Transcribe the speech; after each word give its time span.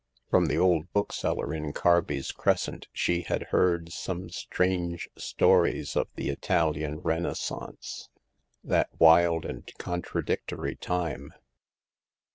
From 0.31 0.47
the 0.47 0.57
old 0.57 0.91
bookseller 0.93 1.53
in 1.53 1.73
Carby's 1.73 2.31
Crescent 2.31 2.87
she 2.91 3.21
had 3.21 3.43
heard 3.53 3.91
some 3.91 4.31
strange 4.31 5.07
stories 5.15 5.95
of 5.95 6.07
the 6.15 6.29
Italian 6.29 7.01
Renaissance— 7.01 8.09
that 8.63 8.89
wild 8.97 9.45
and 9.45 9.71
contradictory 9.77 10.73
time. 10.75 11.35